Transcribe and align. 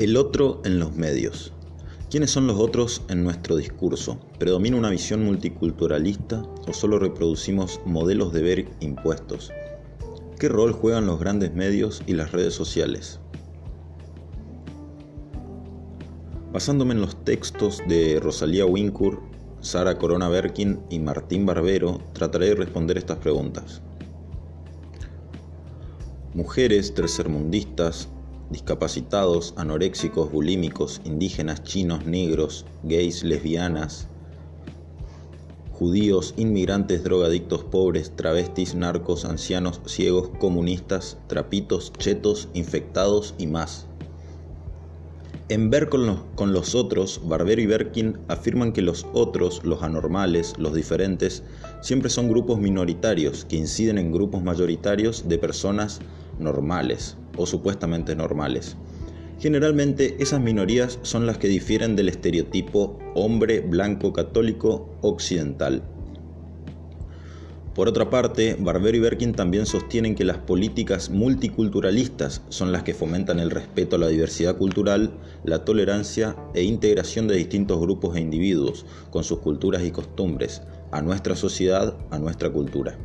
El 0.00 0.16
otro 0.16 0.62
en 0.64 0.78
los 0.78 0.96
medios. 0.96 1.52
¿Quiénes 2.08 2.30
son 2.30 2.46
los 2.46 2.58
otros 2.58 3.02
en 3.10 3.22
nuestro 3.22 3.56
discurso? 3.56 4.18
¿Predomina 4.38 4.78
una 4.78 4.88
visión 4.88 5.22
multiculturalista 5.22 6.42
o 6.66 6.72
solo 6.72 6.98
reproducimos 6.98 7.82
modelos 7.84 8.32
de 8.32 8.40
ver 8.40 8.68
impuestos? 8.80 9.52
¿Qué 10.38 10.48
rol 10.48 10.72
juegan 10.72 11.04
los 11.04 11.20
grandes 11.20 11.52
medios 11.52 12.02
y 12.06 12.14
las 12.14 12.32
redes 12.32 12.54
sociales? 12.54 13.20
Basándome 16.50 16.94
en 16.94 17.02
los 17.02 17.22
textos 17.22 17.82
de 17.86 18.20
Rosalía 18.20 18.64
Wincourt, 18.64 19.20
Sara 19.60 19.98
Corona 19.98 20.30
Berkin 20.30 20.80
y 20.88 20.98
Martín 20.98 21.44
Barbero, 21.44 22.00
trataré 22.14 22.46
de 22.46 22.54
responder 22.54 22.96
estas 22.96 23.18
preguntas. 23.18 23.82
Mujeres 26.32 26.94
tercermundistas, 26.94 28.08
discapacitados, 28.50 29.54
anoréxicos, 29.56 30.30
bulímicos, 30.30 31.00
indígenas, 31.04 31.62
chinos, 31.62 32.04
negros, 32.04 32.66
gays, 32.82 33.22
lesbianas, 33.22 34.08
judíos, 35.72 36.34
inmigrantes, 36.36 37.04
drogadictos, 37.04 37.64
pobres, 37.64 38.14
travestis, 38.14 38.74
narcos, 38.74 39.24
ancianos, 39.24 39.80
ciegos, 39.86 40.30
comunistas, 40.38 41.16
trapitos, 41.26 41.92
chetos, 41.96 42.48
infectados 42.52 43.34
y 43.38 43.46
más. 43.46 43.86
En 45.48 45.70
Ver 45.70 45.88
con 45.88 46.06
los, 46.06 46.20
con 46.34 46.52
los, 46.52 46.74
otros, 46.74 47.22
Barbero 47.24 47.60
y 47.60 47.66
Berkin 47.66 48.18
afirman 48.28 48.72
que 48.72 48.82
los 48.82 49.06
otros, 49.14 49.64
los 49.64 49.82
anormales, 49.82 50.54
los 50.58 50.74
diferentes, 50.74 51.42
siempre 51.80 52.10
son 52.10 52.28
grupos 52.28 52.60
minoritarios 52.60 53.46
que 53.46 53.56
inciden 53.56 53.98
en 53.98 54.12
grupos 54.12 54.44
mayoritarios 54.44 55.28
de 55.28 55.38
personas 55.38 56.00
normales 56.40 57.16
o 57.36 57.46
supuestamente 57.46 58.16
normales. 58.16 58.76
Generalmente 59.38 60.16
esas 60.18 60.40
minorías 60.40 60.98
son 61.02 61.26
las 61.26 61.38
que 61.38 61.48
difieren 61.48 61.96
del 61.96 62.08
estereotipo 62.10 62.98
hombre 63.14 63.60
blanco 63.60 64.12
católico 64.12 64.98
occidental. 65.00 65.82
Por 67.74 67.88
otra 67.88 68.10
parte, 68.10 68.56
Barbero 68.58 68.98
y 68.98 69.00
Berkin 69.00 69.32
también 69.32 69.64
sostienen 69.64 70.14
que 70.14 70.24
las 70.24 70.36
políticas 70.36 71.08
multiculturalistas 71.08 72.42
son 72.48 72.72
las 72.72 72.82
que 72.82 72.92
fomentan 72.92 73.38
el 73.38 73.50
respeto 73.50 73.96
a 73.96 73.98
la 74.00 74.08
diversidad 74.08 74.58
cultural, 74.58 75.12
la 75.44 75.64
tolerancia 75.64 76.36
e 76.52 76.64
integración 76.64 77.28
de 77.28 77.36
distintos 77.36 77.80
grupos 77.80 78.16
e 78.16 78.20
individuos, 78.20 78.84
con 79.10 79.24
sus 79.24 79.38
culturas 79.38 79.84
y 79.84 79.92
costumbres, 79.92 80.62
a 80.90 81.00
nuestra 81.00 81.36
sociedad, 81.36 81.96
a 82.10 82.18
nuestra 82.18 82.50
cultura. 82.50 82.98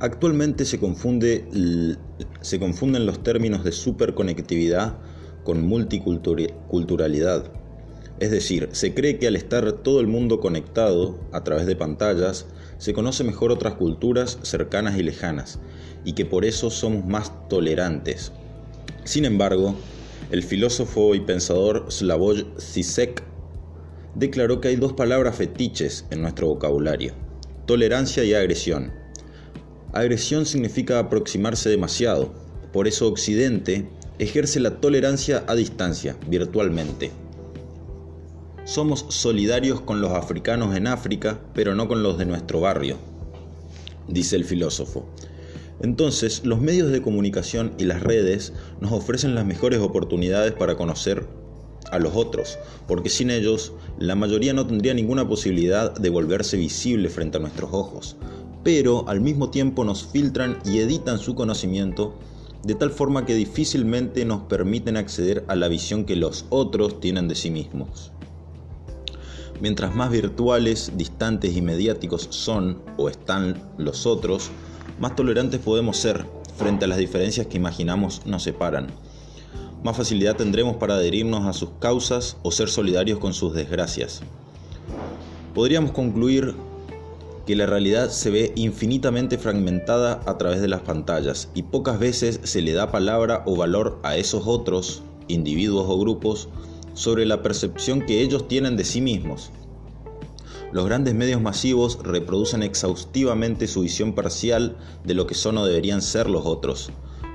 Actualmente 0.00 0.64
se, 0.64 0.78
confunde, 0.78 1.96
se 2.40 2.58
confunden 2.58 3.06
los 3.06 3.22
términos 3.22 3.64
de 3.64 3.72
superconectividad 3.72 4.98
con 5.44 5.66
multiculturalidad 5.66 7.50
es 8.20 8.32
decir, 8.32 8.68
se 8.72 8.94
cree 8.94 9.18
que 9.18 9.28
al 9.28 9.36
estar 9.36 9.70
todo 9.72 10.00
el 10.00 10.08
mundo 10.08 10.40
conectado 10.40 11.20
a 11.32 11.44
través 11.44 11.66
de 11.66 11.76
pantallas, 11.76 12.46
se 12.76 12.92
conoce 12.92 13.22
mejor 13.22 13.52
otras 13.52 13.74
culturas 13.74 14.38
cercanas 14.42 14.98
y 14.98 15.04
lejanas, 15.04 15.60
y 16.04 16.14
que 16.14 16.24
por 16.24 16.44
eso 16.44 16.70
somos 16.70 17.04
más 17.06 17.48
tolerantes. 17.48 18.32
Sin 19.04 19.24
embargo, 19.24 19.76
el 20.32 20.42
filósofo 20.42 21.14
y 21.14 21.20
pensador 21.20 21.86
Slavoj 21.90 22.38
Zizek 22.58 23.22
declaró 24.14 24.60
que 24.60 24.68
hay 24.68 24.76
dos 24.76 24.94
palabras 24.94 25.36
fetiches 25.36 26.06
en 26.10 26.20
nuestro 26.20 26.48
vocabulario, 26.48 27.14
tolerancia 27.66 28.24
y 28.24 28.34
agresión. 28.34 28.92
Agresión 29.98 30.46
significa 30.46 31.00
aproximarse 31.00 31.68
demasiado, 31.68 32.32
por 32.72 32.86
eso 32.86 33.08
Occidente 33.08 33.88
ejerce 34.20 34.60
la 34.60 34.80
tolerancia 34.80 35.42
a 35.48 35.56
distancia, 35.56 36.16
virtualmente. 36.28 37.10
Somos 38.64 39.06
solidarios 39.08 39.80
con 39.80 40.00
los 40.00 40.12
africanos 40.12 40.76
en 40.76 40.86
África, 40.86 41.40
pero 41.52 41.74
no 41.74 41.88
con 41.88 42.04
los 42.04 42.16
de 42.16 42.26
nuestro 42.26 42.60
barrio, 42.60 42.96
dice 44.06 44.36
el 44.36 44.44
filósofo. 44.44 45.04
Entonces, 45.80 46.44
los 46.44 46.60
medios 46.60 46.92
de 46.92 47.02
comunicación 47.02 47.72
y 47.76 47.84
las 47.84 48.00
redes 48.00 48.52
nos 48.80 48.92
ofrecen 48.92 49.34
las 49.34 49.46
mejores 49.46 49.80
oportunidades 49.80 50.52
para 50.52 50.76
conocer 50.76 51.26
a 51.90 51.98
los 51.98 52.14
otros, 52.14 52.56
porque 52.86 53.08
sin 53.08 53.30
ellos 53.30 53.72
la 53.98 54.14
mayoría 54.14 54.52
no 54.52 54.64
tendría 54.64 54.94
ninguna 54.94 55.26
posibilidad 55.26 55.92
de 55.92 56.08
volverse 56.08 56.56
visible 56.56 57.08
frente 57.08 57.38
a 57.38 57.40
nuestros 57.40 57.70
ojos, 57.72 58.16
pero 58.68 59.08
al 59.08 59.22
mismo 59.22 59.48
tiempo 59.48 59.82
nos 59.82 60.04
filtran 60.04 60.58
y 60.62 60.80
editan 60.80 61.18
su 61.18 61.34
conocimiento 61.34 62.12
de 62.62 62.74
tal 62.74 62.90
forma 62.90 63.24
que 63.24 63.34
difícilmente 63.34 64.26
nos 64.26 64.42
permiten 64.42 64.98
acceder 64.98 65.42
a 65.48 65.56
la 65.56 65.68
visión 65.68 66.04
que 66.04 66.16
los 66.16 66.44
otros 66.50 67.00
tienen 67.00 67.28
de 67.28 67.34
sí 67.34 67.50
mismos. 67.50 68.12
Mientras 69.62 69.94
más 69.94 70.10
virtuales, 70.10 70.92
distantes 70.96 71.56
y 71.56 71.62
mediáticos 71.62 72.28
son 72.28 72.82
o 72.98 73.08
están 73.08 73.58
los 73.78 74.04
otros, 74.04 74.50
más 75.00 75.16
tolerantes 75.16 75.60
podemos 75.60 75.96
ser 75.96 76.26
frente 76.58 76.84
a 76.84 76.88
las 76.88 76.98
diferencias 76.98 77.46
que 77.46 77.56
imaginamos 77.56 78.26
nos 78.26 78.42
separan. 78.42 78.88
Más 79.82 79.96
facilidad 79.96 80.36
tendremos 80.36 80.76
para 80.76 80.96
adherirnos 80.96 81.46
a 81.46 81.54
sus 81.54 81.70
causas 81.80 82.36
o 82.42 82.50
ser 82.50 82.68
solidarios 82.68 83.18
con 83.18 83.32
sus 83.32 83.54
desgracias. 83.54 84.20
Podríamos 85.54 85.92
concluir 85.92 86.54
que 87.48 87.56
la 87.56 87.64
realidad 87.64 88.10
se 88.10 88.28
ve 88.28 88.52
infinitamente 88.56 89.38
fragmentada 89.38 90.20
a 90.26 90.36
través 90.36 90.60
de 90.60 90.68
las 90.68 90.82
pantallas 90.82 91.48
y 91.54 91.62
pocas 91.62 91.98
veces 91.98 92.40
se 92.42 92.60
le 92.60 92.74
da 92.74 92.92
palabra 92.92 93.42
o 93.46 93.56
valor 93.56 94.00
a 94.02 94.18
esos 94.18 94.42
otros, 94.44 95.02
individuos 95.28 95.86
o 95.88 95.98
grupos, 95.98 96.50
sobre 96.92 97.24
la 97.24 97.42
percepción 97.42 98.02
que 98.02 98.20
ellos 98.20 98.48
tienen 98.48 98.76
de 98.76 98.84
sí 98.84 99.00
mismos. 99.00 99.50
Los 100.72 100.84
grandes 100.84 101.14
medios 101.14 101.40
masivos 101.40 101.98
reproducen 102.02 102.62
exhaustivamente 102.62 103.66
su 103.66 103.80
visión 103.80 104.12
parcial 104.12 104.76
de 105.04 105.14
lo 105.14 105.26
que 105.26 105.34
son 105.34 105.56
o 105.56 105.64
deberían 105.64 106.02
ser 106.02 106.28
los 106.28 106.44
otros, 106.44 106.90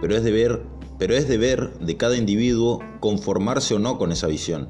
pero 0.00 0.16
es 0.16 0.24
deber, 0.24 0.62
pero 0.98 1.16
es 1.16 1.28
deber 1.28 1.78
de 1.80 1.98
cada 1.98 2.16
individuo 2.16 2.80
conformarse 3.00 3.74
o 3.74 3.78
no 3.78 3.98
con 3.98 4.10
esa 4.12 4.26
visión 4.26 4.68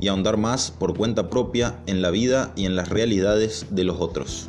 y 0.00 0.08
ahondar 0.08 0.38
más 0.38 0.70
por 0.70 0.96
cuenta 0.96 1.28
propia 1.28 1.78
en 1.86 2.00
la 2.00 2.08
vida 2.08 2.54
y 2.56 2.64
en 2.64 2.74
las 2.74 2.88
realidades 2.88 3.66
de 3.68 3.84
los 3.84 4.00
otros. 4.00 4.48